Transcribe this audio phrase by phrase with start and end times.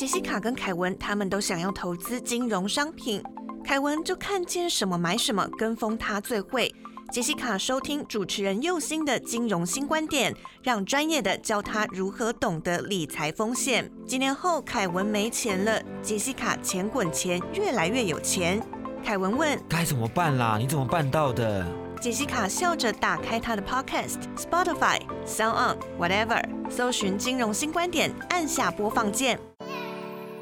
[0.00, 3.22] 杰西卡跟凯文他们都想要投资金融商品，
[3.62, 6.74] 凯文就看见什么买什么，跟风他最会。
[7.12, 13.92] 杰西卡收听主持人佑星的金融新观点，让专业的教他如何懂得理财风险。
[14.06, 18.58] 几年后，凯文没钱了，杰西卡钱滚钱，越来越有钱。
[19.04, 20.56] 凯文问：该怎么办啦？
[20.58, 21.66] 你怎么办到的？
[22.00, 29.38] 杰西卡笑着打开他的 Podcast、Spotify、Sound On、Whatever，搜寻金融新观点，按下播放键。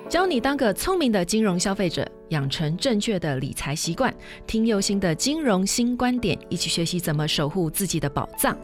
[0.09, 4.13] 教你当个聪明的金融消费者，养成正确的理财习惯。
[4.47, 8.57] 听右心的金融新观点，一起学习怎么守护自己的宝藏。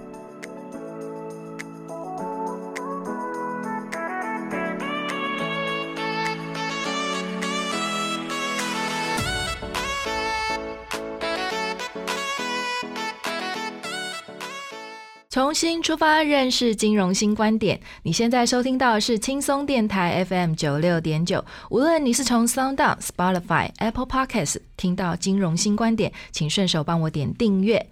[15.67, 17.81] 新出发，认识金融新观点。
[18.03, 21.43] 你现在收听到的是轻松电台 FM 九六点九。
[21.71, 27.87] 无论你是从 Sound、Spotify、Apple Podcasts 听到金融新观点，请顺手帮我点订阅。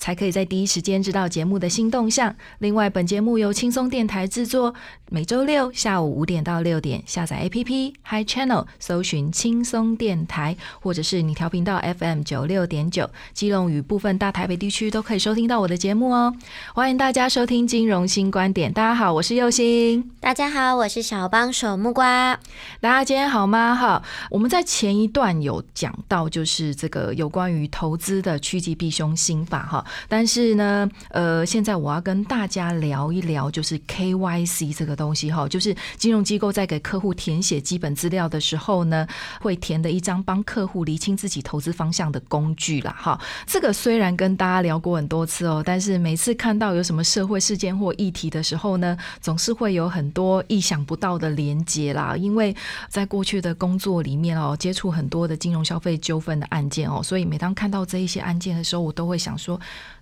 [0.00, 2.34] 才可以在第一时间知道节目的新动向。
[2.58, 4.74] 另外，本节目由轻松电台制作，
[5.10, 16.34] 每周六下午五点到六点，下载 APP Hi Channel，搜寻轻松电台，或者是你调频道 FM 九六点九，基隆与部分大台北地区都可以收听到我的节目哦。
[16.74, 18.72] 欢迎大家收听金融新观点。
[18.72, 20.10] 大家好，我是佑星。
[20.18, 22.40] 大家好，我是小帮手木瓜。
[22.80, 23.76] 大家今天好吗？
[23.76, 29.84] 哈，我们在前一段有讲到，就是这个有关于投资的趋吉避凶心法哈。
[30.08, 39.06] 但是呢，呃，现在我要跟大家聊一聊，就是 KYC 这个东西哈，就是金融机构在给客户填写基本资料的时候呢，
[39.40, 42.94] 会填的一张帮客户厘清自己投资方向的工具啦。
[42.98, 43.20] 哈。
[43.46, 52.16] 这个虽然跟大家聊过很多次哦，但是每次看到有什么社会事件或议题的时候呢，总是会有很多意想不到的连接啦。
[52.16, 52.54] 因为
[52.88, 59.60] 在过去的工作里面哦，接触很多的金融消费纠纷的案件哦，所以每当看到这一些案件的时候，我都会想说。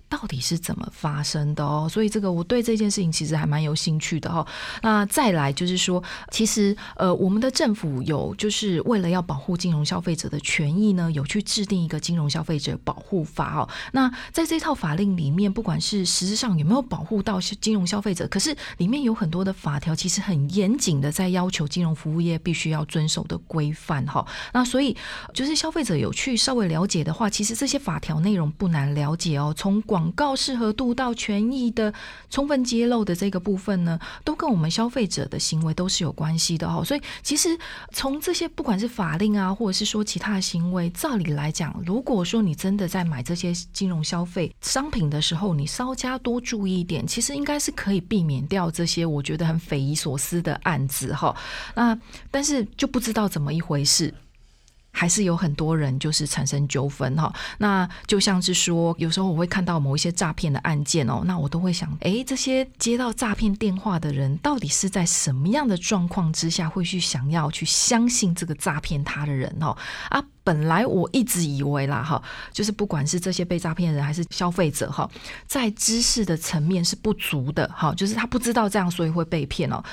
[0.09, 1.87] 到底是怎么发生的哦？
[1.89, 4.45] 所以这个我对这件事情其实还蛮有兴趣的哈。
[4.81, 13.69] 那再来就是说，其实呃，我们的政府有就是为了要保护金融消费者的权益呢，有去制定一个金融消费者保护法哦。
[13.91, 24.25] 那在这套法令里面，不管是实质上有没有保护到金融消费者，可是里面有很多的法条，其实很严谨的在要求金融服务业必须要遵守的规范哈。
[24.53, 24.95] 那所以
[25.33, 29.53] 就是消费者有去稍微了解的话，其实这些法条内容不难了解哦。
[29.55, 31.93] 从广广告适合度到权益的
[32.29, 36.81] 充分揭露的这个部分呢，都跟我们消费者的行为都是有关系的哈。
[36.85, 37.49] 所以其实
[37.91, 51.35] 从这些不管是法令啊，或者是说其他的行为，照理来讲，如果说你真的在买这些金融消费商品的时候，你稍加多注意一点，其实应该是可以避免掉这些我觉得很匪夷所思的案子哈。
[51.75, 51.99] 那
[52.31, 54.13] 但是就不知道怎么一回事。
[54.91, 69.77] 还是有很多人就是产生纠纷哈，那就像是说，有时候我会看到某一些诈骗的案件哦，那我都会想，哎，这些接到诈骗电话的人，到底是在什么样的状况之下会去想要去相信这个诈骗他的人哦？
[70.09, 75.09] 啊，本来我一直以为啦哈，就是不管是这些被诈骗人还是消费者哈，
[75.45, 79.83] 在知识的层面是不足的哈，就是他不知道这样，所以会被骗哦。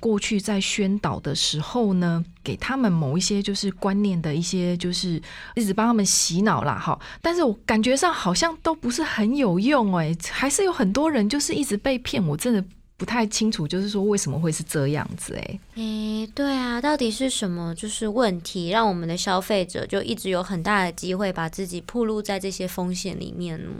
[0.00, 5.20] 过去在宣导的时候呢，给他们某一些就是观念的一些，就是
[5.54, 6.98] 一直帮他们洗脑啦，哈。
[7.20, 12.64] 但是我感觉上好像都不是很有用诶，还是有很多人就是一直被骗，我真的。
[12.98, 15.34] 不太清楚，就是说为什么会是这样子？
[15.36, 23.70] 哎，诶，对啊，到底是什么就是问题，让我们的消费者就一直有很大的机会把自己暴露在这些风险里面呢？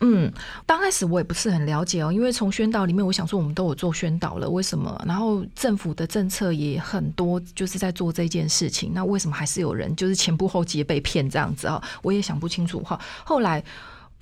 [0.00, 0.32] 嗯，
[0.64, 5.02] 刚开始我也不是很了解哦，因为从宣导里面，我想说我们都有做宣导了，为什么？
[5.04, 11.82] 然后政府的政策也很多，就是在做这件事情，那为什么还是有人就是前仆后继被骗这样子啊？
[12.00, 13.00] 我也想不清楚哈。
[13.24, 13.62] 后来。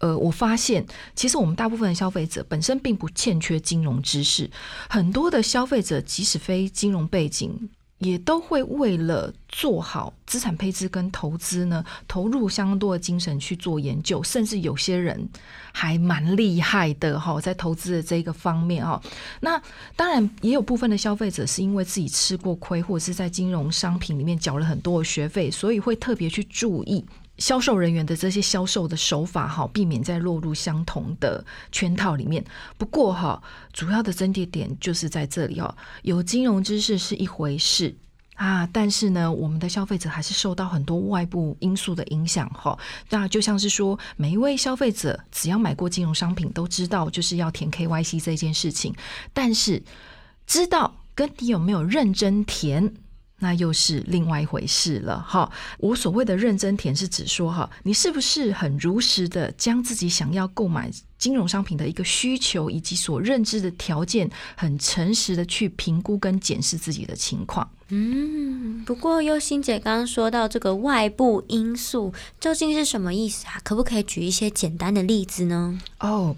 [0.00, 0.84] 呃，我发现
[1.14, 4.50] 其实我们大部分的消费者本身并不欠缺金融知识，
[4.88, 7.68] 很多的消费者即使非金融背景，
[7.98, 15.28] 也都会为了做好资产配置跟投资呢，投入相当多的精神去做研究，甚至有些人
[15.70, 18.98] 还蛮厉害的哈，在投资的这个方面哈。
[19.40, 19.60] 那
[19.96, 27.04] 当然也有部分的消费者是因为自己吃过亏，或者是在金融商品里面缴了很多的学费，所以会特别去注意。
[27.40, 32.44] 销售人员的这些销售的手法，哈，避免再落入相同的圈套里面。
[32.78, 33.42] 不过，哈，
[33.72, 37.92] 主要的争议点就是在这里，哦，有金融知识是一回事
[38.36, 42.78] 啊，但是呢，我们的消费者还是受到很多外部因素的影响，哈。
[43.08, 48.94] 那就像是说，每一位消费者只要买过金融商品，都知道就是要填 KYC 这件事情，
[49.32, 49.82] 但是
[50.46, 52.94] 知道跟你有没有认真填。
[53.40, 55.50] 那又是另外一回事了哈。
[55.78, 60.88] 我所谓的认真填是指说哈，你是不是很如实的将自己想要购买
[61.18, 67.68] 金融商品的一个需求以及所认知的条件，很诚实的去评估跟检视自己的情况。
[67.88, 73.60] 嗯，不过优心姐刚刚说到这个外部因素究竟是什么意思啊？
[73.64, 75.78] 可不可以举一些简单的例子呢？
[75.98, 76.36] 哦。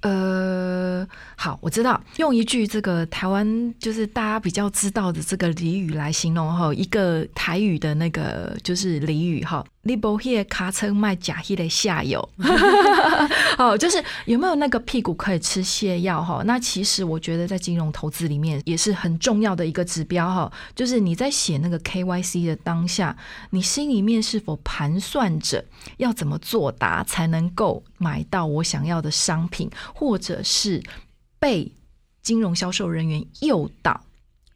[0.00, 1.06] 呃，
[1.36, 9.64] 好，我知道用一句这个台湾就是大家比较知道的这个俚语来形容哈，一个台语的那个就是俚语哈。
[9.82, 12.28] 你不迄个卡车卖假迄的下游，
[13.56, 16.42] 哦，就是有没有那个屁股可以吃泻药哈？
[16.44, 23.16] 那其实我觉得在金融投资里面也是很重要的一个指标哈，就是你在写那个 KYC 的当下，
[23.50, 25.64] 你心里面是否盘算着
[25.96, 30.82] 要怎么作答才能够买到我想要的商品，或者是
[31.38, 31.72] 被
[32.20, 33.98] 金融销售人员诱导？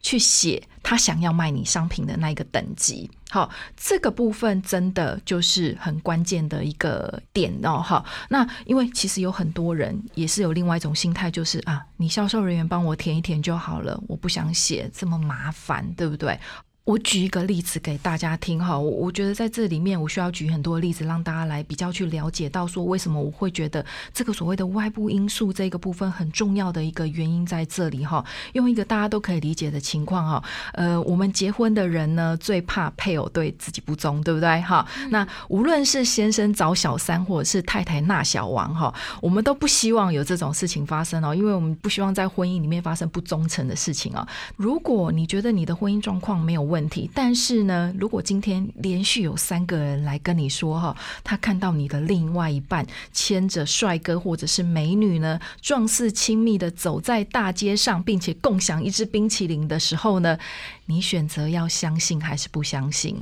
[0.02, 8.04] 去写他想要卖你商品的那一个等级，好，这个部分真的就是很关键的一个点哦，哈。
[8.28, 16.38] 那因为其实有很多人也是有另外一种心态，就是啊，你销售人员帮我填一填就好了，我不想写这么麻烦，对不对？
[16.84, 28.25] 我举一个例子给大家听哈，我我觉得在这里面我需要举很多例子，让大家来比较去了解到说为什么我会觉得这个所谓的外部因素这个部分很重要的一个原因在这里哈。
[28.55, 34.84] 用一个大家都可以理解的情况哈，呃，我们结婚的人呢最怕配偶对自己不忠，对不对哈？
[35.11, 44.26] 那无论是先生找小三或者是太太纳小王哈，我们都不希望有这种事情发生哦，因为我们不希望在婚姻里面发生不忠诚的事情啊。
[44.56, 60.38] 如果你觉得你的婚姻状况没有，问题，但是呢，如果今天连续有三个人来跟你说哈，他看到你的另外一半牵着帅哥或者是美女呢，状似亲密的走在大街上，并且共享一支冰淇淋的时候呢，
[60.86, 63.16] 你选择要相信还是不相信？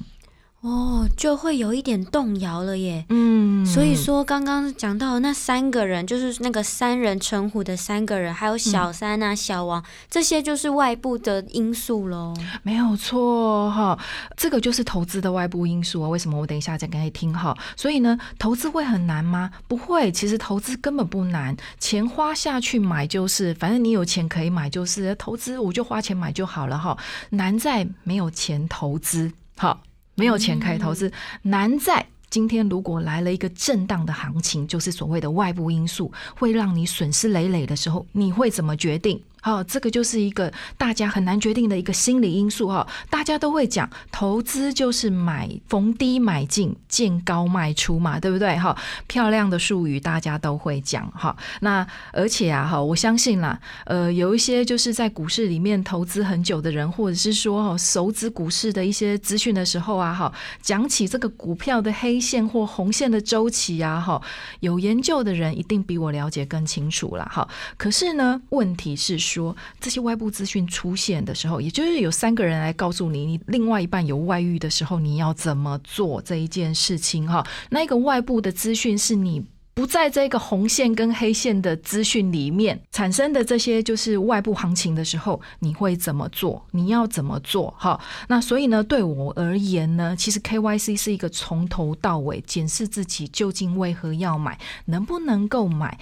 [0.63, 3.07] 哦，就会有一点动摇了耶。
[3.09, 12.35] 嗯，所以说刚刚讲到那三个人，就是那个三人成虎的三个人，还有小三啊、小王，这些就是外部的因素喽。
[12.63, 13.99] 没有错哈，
[14.37, 16.09] 这个就是投资的外部因素啊。
[16.11, 16.39] 为什么？
[16.39, 17.57] 我等一下再给你听哈。
[17.75, 19.51] 所以呢，投资会很难吗？
[19.67, 26.95] 不会，其实投资根本不难，钱花下去买就是，反正你有钱可以买就是，投资我就花钱买就好了哈。
[27.31, 29.81] 难在没有钱投资，好。
[30.21, 39.19] 没有钱可以投资，难在今天如果来了一个震荡的行情，就是所谓的外部因素，会让你损失累累的时候，你会怎么决定？
[39.43, 42.87] 好，这个就是一个大家很难决定的一个心理因素哈。
[43.09, 48.55] 大家都会讲，投资就是买逢低买进，见高卖出嘛，对不对？
[48.59, 48.77] 哈，
[49.07, 51.35] 漂亮的术语大家都会讲哈。
[51.61, 64.21] 那而且啊，哈，我相信啦，呃，有一些就是在股市里面投资很久的人，或者是说哈熟知股市的一些资讯的时候啊，哈，讲起这个股票的黑线或红线的周期啊，哈，
[64.61, 67.49] 有研究的人一定比我了解更清楚了哈。
[67.79, 69.19] 可是呢，问题是。
[69.35, 77.47] 说这些外部资讯出现的时候，也就是有三个人来告诉你，你另外一半有外遇的时候，你要怎么做这一件事情哈？
[77.71, 79.45] 那个外部的资讯是你。
[79.73, 86.63] 不在这个红线跟黑线的资讯里面产生的这些就是外部行情的时候，你会怎么做？
[86.73, 87.73] 你要怎么做？
[87.79, 87.99] 哈，
[88.29, 95.99] 那所以呢，对我而言呢，其实 KYC 是一个从头到尾检视自己究竟为何要买，能不能够买，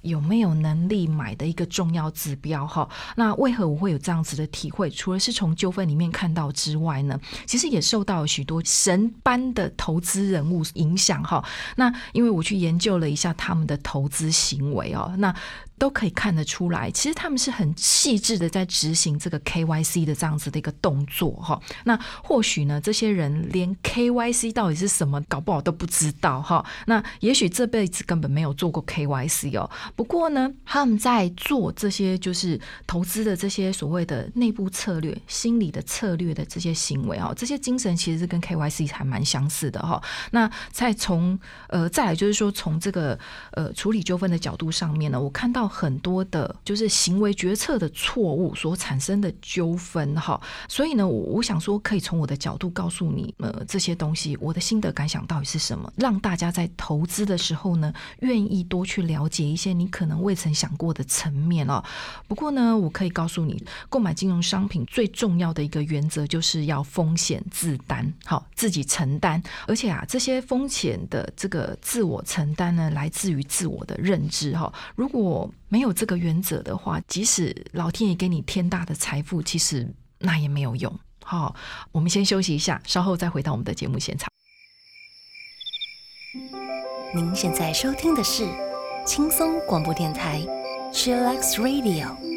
[0.00, 2.66] 有没有能力买的一个重要指标。
[2.66, 4.90] 哈，那为何我会有这样子的体会？
[4.90, 7.16] 除了是从纠纷里面看到之外呢，
[7.46, 11.22] 其实也受到许多神般的投资人物影响。
[11.22, 11.44] 哈，
[11.76, 13.20] 那因为我去研究了一。
[13.20, 15.36] 下他们的投资行为哦，那。
[15.80, 21.58] 都可以看得出来，其实他们是很细致的在执行这个 KYC 的这样子的一个动作哈。
[21.84, 26.62] 那或许呢，这些人连 KYC 到底是什么，搞不好都不知道哈。
[26.84, 29.70] 那也许这辈子根本没有做过 KYC 哦。
[29.96, 40.02] 不过呢，他们在做这些就是投资的这些所谓的内部策略、心理的策略的这些行为啊，这些精神其实是跟 KYC 还蛮相似的哈。
[40.32, 43.18] 那再从呃再来就是说，从这个
[43.52, 45.69] 呃处理纠纷的角度上面呢，我看到。
[45.70, 61.82] 很多的，就是行为决策的错误所产生的纠纷哈，所以呢，我我想说，可以从我的角度告诉你，呃，这些东西，我的心得感想到底是什么，让大家在投资的时候呢，愿意多去了解一些你可能未曾想过的层面哦。
[62.26, 74.72] 不过呢，我可以告诉你，购买金融商品最重要的一个原则就是要风险自担，好，自己承担，而且啊，这些风险的这个自我承担呢，来自于自我的认知哈。
[74.96, 80.98] 如果没有这个原则的话，即使老天爷给你天大的财富，其实那也没有用。
[81.24, 81.54] 好，
[81.92, 84.28] 我们先休息一下，稍后再回到我们的节目现场。
[87.14, 88.48] 您现在收听的是
[89.06, 90.40] 轻松广播电台
[90.92, 92.29] ，Chillax Radio。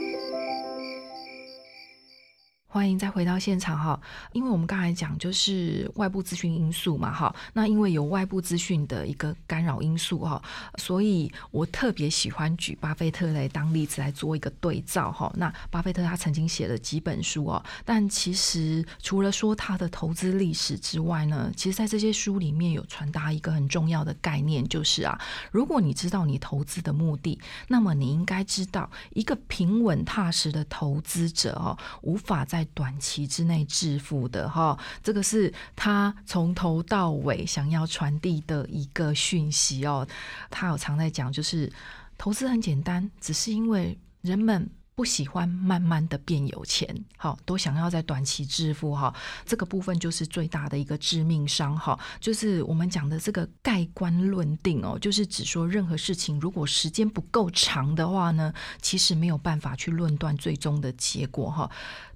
[2.74, 4.02] 欢迎再回到现场哈，
[4.32, 10.42] 因为我们刚才讲就是外部资讯因素嘛哈，那因为有外部资讯的一个干扰因素哈，
[10.80, 15.32] 所以我特别喜欢举巴菲特来当例子来做一个对照哈。
[15.36, 40.08] 那巴菲特他曾经写了几本书哦，但其实除了说他的投资历史之外呢，其实在这些书里面有传达一个很重要的概念，就是啊，如果你知道你投资的目的，那么你应该知道一个平稳踏实的投资者哦，无法在短期之内致富的哈，这个是他从头到尾想要传递的一个讯息哦。
[40.50, 41.72] 他有常在讲，就是
[42.18, 49.12] 投资很简单，只是因为人们不喜欢慢慢的变有钱，好，都想要在短期致富哈。
[49.44, 58.54] 这个部分就是最大的一个致命伤哈，就是我们讲的这个盖棺论定哦，就是只说任何事情如果时间不够长的话呢，
[58.84, 61.70] 其实没有办法去论断最终的结果哈。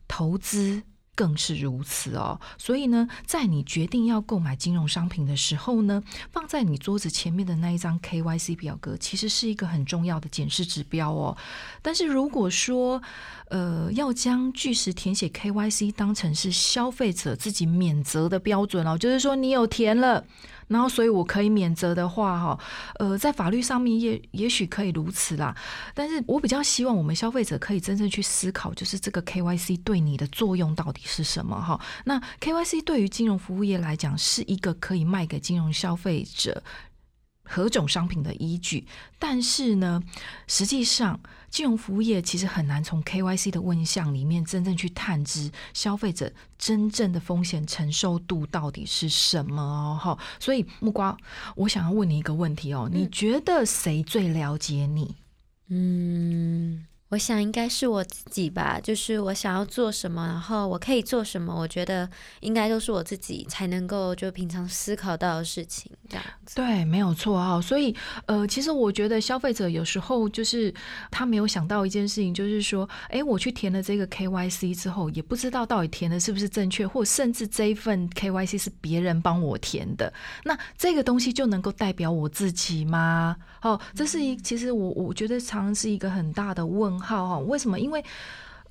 [0.07, 0.83] 投资
[1.15, 11.35] 更是如此哦，所以呢，在你决定要购买金融商品的时候呢，放在你桌子前面的那一张 KYC 表格，其实是一个很重要的检视指标哦。
[11.81, 13.01] 但是如果说，
[13.49, 20.23] 呃，要将据实填写 KYC 当成是消费者自己免责的标准哦，就是说你有填了。
[20.67, 22.59] 然后，所以我可以免责的话，哈，
[22.99, 25.55] 呃，在法律上面也也许可以如此啦。
[25.93, 31.59] 但是我比较希望我们消费者可以真正去思考，就是这个 KYC 对你的作用到底是什么？
[31.61, 36.61] 哈，那 KYC 对于金融服务业来讲，是一个可以卖给金融消费者。
[37.47, 38.85] 何种商品的依据？
[39.17, 40.03] 但是呢，
[40.47, 49.97] 实际上金融服务业其实很难从 KYC 的问项里面真正去探知消费者真正的风险承受度到底是什么哦。
[49.99, 51.17] 哈，所以木瓜，
[51.55, 55.15] 我想要问你一个问题哦，你觉得谁最了解你？
[55.69, 56.85] 嗯。
[57.09, 62.09] 我想应该是我自己吧，就是我想要做什么，然后我可以做什么，我觉得
[62.41, 66.55] 应该都是我自己才能够就平常思考到的事情这样子。
[66.55, 67.61] 对，没有错哦。
[67.61, 67.95] 所以
[68.25, 70.73] 呃，其实我觉得消费者有时候就是
[71.09, 80.11] 他没有想到一件事情，就是说，哎，我去填了这个 KYC 之后，也不知道到底填的是不是正确，或甚至这一份 KYC 是别人帮我填的，
[80.43, 83.37] 那这个东西就能够代表我自己吗？
[83.61, 86.96] 哦，这是一，其实我我觉得常是一个很大的问。
[86.99, 87.39] 号哈？
[87.39, 87.79] 为什么？
[87.79, 88.03] 因为。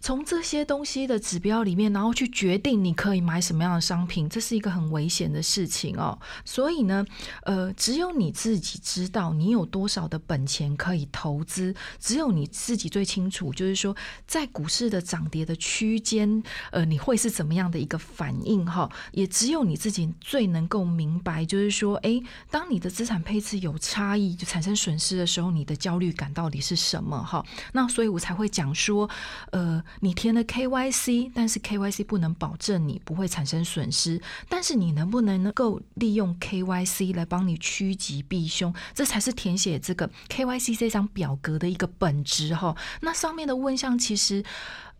[0.06, 6.16] 从这些东西的指标里面，然后去决定你可以买什么样的商品，这是一个很危险的事情哦。
[6.44, 7.04] 所以呢，
[7.42, 13.52] 呃，只有你自己知道你有多少的本钱可以投资，只有你自己最清楚。
[13.52, 13.96] 就是说，
[14.28, 18.88] 在股市的涨跌的区间，呃，你会是怎么样的一个反应哈？
[19.10, 27.44] 也只有你自己最能够明白，就是说，哎，当你的资产配置有差异，就产生损失的时候，你的焦虑感到底是什么哈？
[27.72, 29.10] 那所以我才会讲说，
[29.50, 29.82] 呃。
[30.00, 34.20] 你填了 KYC，但是 KYC 不能保证你不会产生损失。
[34.48, 38.74] 但是你能不能能够利用 KYC 来帮你趋吉避凶？
[38.94, 42.76] 这才是填写这个 KYC 这张表格的一个本质哈。
[43.00, 44.44] 那上面的问项其实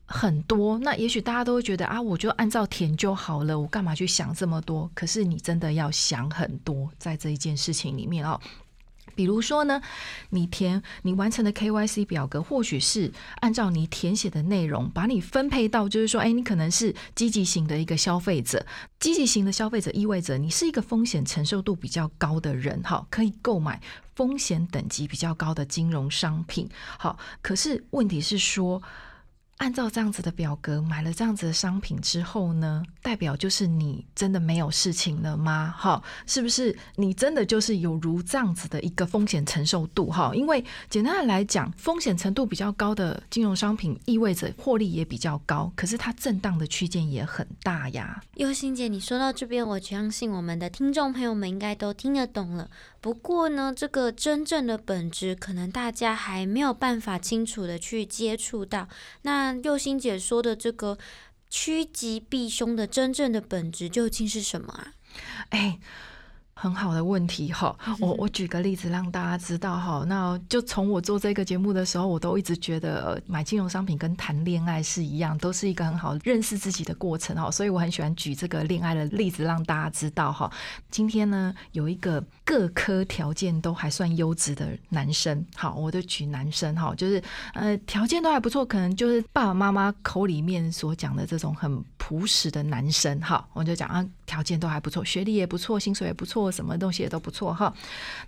[0.05, 4.91] 很多，那也许大家都会觉得啊，我就按照填就好了，我干嘛去想这么多？
[4.95, 8.41] 可是你真的要想很多，在这一件事情里面哦。
[9.17, 9.83] 比如说呢，
[10.31, 18.65] 你填你完成的 KYC 表格，或许是按照你填写的内容，把你分配到，就是说，哎，你可能是积极型的一个消费者。
[19.01, 23.81] 积极型的消费者意味着你是一个风险承受度比较高的人，哈，可以购买
[24.15, 26.69] 风险等级比较高的金融商品。
[26.99, 28.81] 好，可是问题是说。
[29.59, 35.75] 按照这样子的表格买了这样子的商品之后呢，代表就是你真的没有事情了吗？
[35.77, 40.11] 哈，是不是你真的就是有如这样子的一个风险承受度？
[40.11, 48.23] 哈，因为简单的来讲，风险程度比较高的金融商品意味着获利也比较高，可是它震荡的区间也很大呀。
[48.35, 52.71] 优心姐，你说到这边，我相信我们的听众朋友们应该都听得懂了。
[53.01, 58.89] 不过呢，这个真正的本质，可能大家还没有办法清楚的去接触到。
[59.23, 60.99] 那右心姐说的这个
[61.51, 64.95] 趋吉避凶的真正的本质究竟是什么啊？
[65.51, 65.79] 哎。
[66.59, 80.51] 很好的问题哈，我我举个例子让大家知道哈，那就从我做这个节目的时候，我都一直觉得买金融商品跟谈恋爱是一样，都是一个很好认识自己的过程哈，所以我很喜欢举这个恋爱的例子让大家知道哈。
[80.91, 87.23] 今天呢，有一个各科条件都还算优质的男生，好，我就举男生哈，就是
[87.53, 94.03] 呃条件都还不错，可能就是爸爸妈妈口里面所讲的这种很朴实的男生哈，我就讲啊。
[94.37, 97.73] 条件都还不错，学历也不错，薪水也不错，什么东西也都不错哈。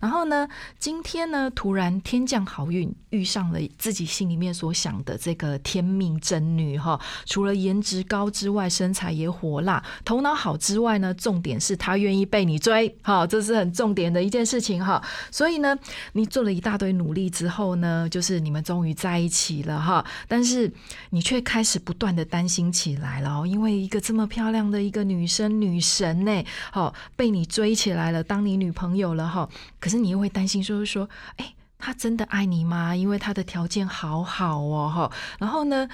[0.00, 0.48] 然后呢，
[0.78, 6.98] 今天呢，突然天降好运，遇上了自己心里面所想的这个天命真女哈。
[7.26, 15.02] 除了颜值高之外，身材也火辣，头脑好之外呢，重点是她愿意被你追，哈，这是很重点的一件事情哈。
[15.30, 15.76] 所以呢，
[16.12, 20.02] 你做了一大堆努力之后呢，就是你们终于在一起了哈。
[20.26, 20.72] 但是
[21.10, 25.97] 你却开始不断的担心起来了，因为一个这么漂亮的一个女生女生。
[26.00, 26.44] 人呢？
[26.70, 29.48] 好，被你追起来了，当你女朋友了哈。
[29.80, 32.94] 可是你又会担心，说说，哎，他真的爱你吗？
[32.94, 35.12] 因为他的条件好好哦，哈。
[35.38, 35.88] 然后呢？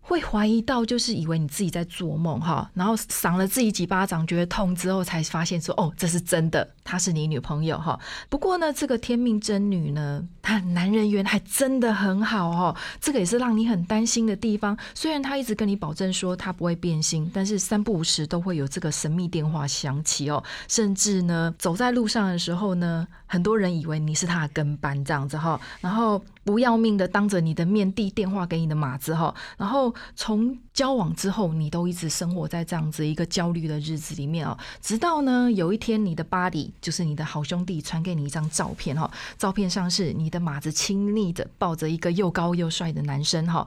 [0.00, 7.98] 会怀疑到，就是以为你自己在做梦哈，然后赏了自己几巴掌，觉得痛之后，才发现说，哦，这是真的，她是你女朋友哈。
[8.28, 14.76] 不过呢，这个天命真女呢，她男人缘还真的很好哈，这个也是让你很担心的地方。
[14.94, 26.20] 虽然她一直跟你保证说她不会变心，但是三不五时都会有这个神秘电话响起哦，甚至呢，走在路上的时候呢，很多人以为你是他的跟班这样子哈，然后。
[26.42, 39.08] 不要命的当着你的面递电话给你的马子哈，然后从交往之后，你都一直生活在这样子一个焦虑的日子里面哦，直到呢有一天你的 body 就是你的好兄弟传给你一张照片哈，
[39.38, 43.64] 照片上是你的马子亲昵的抱着一个又高又帅的男生哈。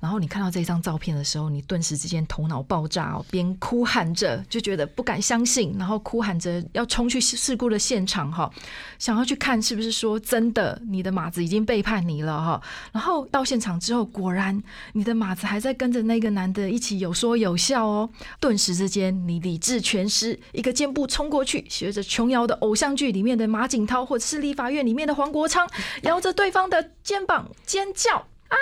[0.00, 8.50] 然后你看到这张照片的时候，你顿时之间头脑爆炸哦，边哭喊着就觉得不敢相信，然后哭喊着要冲去事故的现场哈，
[8.98, 12.62] 想要去看是不是说真的你的马子已经背叛你了哈。
[12.92, 14.62] 然后到现场之后，果然
[14.94, 18.08] 你的马子还在跟着那个男的一起有说有笑哦。
[18.40, 25.68] 顿时之间，你理智全失，一个箭步冲过去，学着琼瑶的偶像剧里面的马景涛，或者是立法院里面的黄国昌，
[26.02, 28.26] 摇着对方的肩膀尖叫。
[28.50, 28.56] 啊，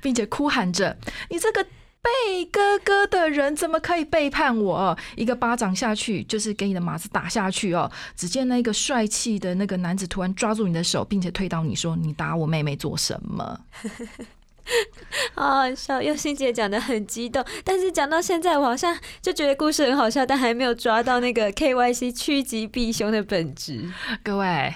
[0.00, 0.96] 并且哭喊着
[1.30, 7.90] ：“你这个背哥哥的人，怎么可以背叛我？”一个巴掌下去，就是给你的马子打下去哦。
[8.16, 13.60] 只见那个帅气的那个男子突然抓住你的手，并且推倒你说：“你打我妹妹做什么？”
[15.34, 23.90] 好好笑，佑心姐讲的很激动，但是讲到现在，我好像就觉得故事很好笑，但还没有抓到那个 K Y C 趋吉避凶的本质。
[24.22, 24.72] 各位，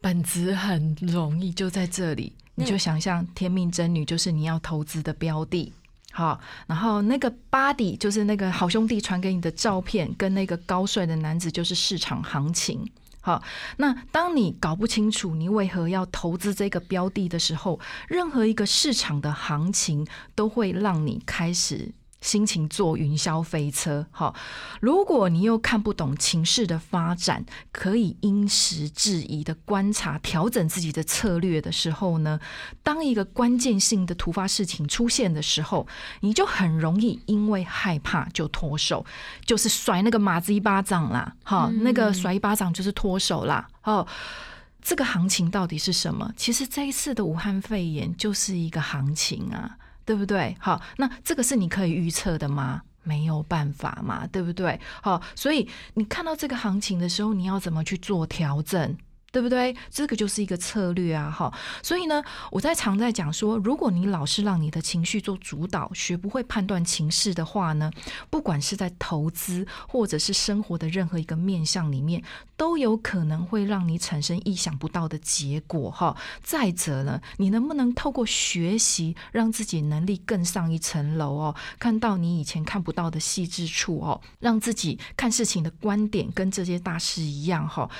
[0.00, 2.34] 本质很容易，就在这里。
[2.56, 5.72] 你就想象天命真女就是你要投资的标的，
[6.10, 12.90] 好，然后那个 body 就是那个好兄弟传给你的照片，跟那个高帅的男子就是市场行情，
[13.20, 13.42] 好，
[13.76, 21.92] 那当你搞不清楚你为何要投资这个标的的时候，任何一个市场的行情都会让你开始。
[22.26, 24.34] 心情坐云霄飞车，好。
[24.80, 32.40] 如果你又看不懂情势的发展，可以因时制宜的观察、调整自己的策略的时候呢，
[32.82, 35.86] 当一个关键性的突发事情出现的时候，
[36.18, 39.06] 你就很容易因为害怕就脱手，
[39.44, 44.04] 就是甩那个马子一巴掌啦，哈，那个甩一巴掌就是脱手啦，哦。
[44.82, 46.32] 这个行情到底是什么？
[46.36, 49.76] 其实这一次的武汉肺炎就是一个行情啊。
[50.06, 50.56] 对不对？
[50.58, 52.80] 好，那这个是你可以预测的吗？
[53.02, 54.80] 没有办法嘛，对不对？
[55.02, 58.96] 好，所以你看到这个行情的时候，你要怎么去做调整？
[59.32, 59.76] 对不对？
[59.90, 61.52] 这个就是一个策略啊，哈。
[61.82, 67.90] 所以呢，我在常在讲说，如果你老是让你的情绪做主导，学不会判断情势的话呢，
[68.30, 72.22] 不管是在投资或者是生活的任何一个面向里面，
[72.56, 76.16] 都有可能会让你产生意想不到的结果，哈。
[76.42, 81.54] 再者呢，你能不能透过学习，让自己能力更上一层楼哦？
[81.78, 87.90] 看到你以前看不到的细致处哦，让自己看事情的观点跟这些大师一样，哈。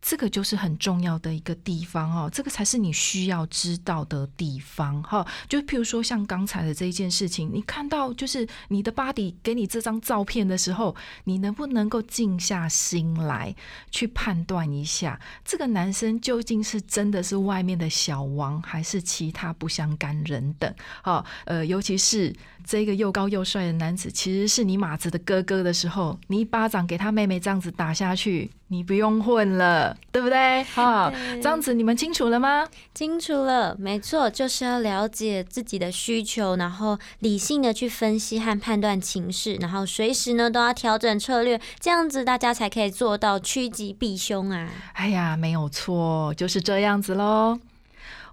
[0.00, 5.26] 这个就是很重要的一个地方哦，这个才是你需要知道的地方哈。
[5.48, 13.54] 就譬如说像刚才的这一件事情，你看到就是你的 body 给你这张照片的时候，你能不能够静下心来
[13.90, 20.72] 去判断一下，这个男生究竟是真的是外面的小王，还是其他不相干人等？
[21.02, 22.34] 好，呃，尤其是
[22.64, 29.87] 这个又高又帅的男子，其实是你马子的哥哥的时候，你一巴掌给他妹妹这样子打下去，你不用混了。
[29.88, 30.62] 了，对不对？
[30.64, 31.10] 好，
[31.42, 32.66] 这样子你们清楚了吗？
[32.94, 44.68] 清楚了，没错，就是要了解自己的需求，然后理性的去分析和判断情势，然后随时呢都要调整策略，这样子大家才可以做到趋吉避凶啊！
[44.94, 47.58] 哎呀，没有错，就是这样子喽。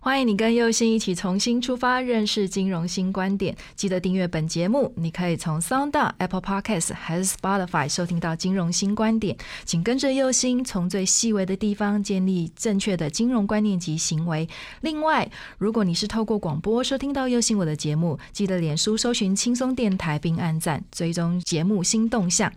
[0.06, 3.58] 欢迎你跟佑星一起重新出发，认识金融新观点。
[3.76, 9.36] 记得订阅本节目，你可以从 Sound、Apple Podcast 还是 Spotify 收听到金融新观点。
[9.64, 14.48] 请跟着佑星，从最细微的地方建立正确的金融观念及行为。
[14.82, 22.54] 另外，如果你是透过广播收听到佑星我的节目，记得脸书搜寻轻松电台并按赞，追踪节目新动向。